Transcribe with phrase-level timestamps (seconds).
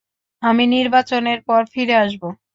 [0.43, 2.21] আমি নির্বাচনের পর ফিরে আসব।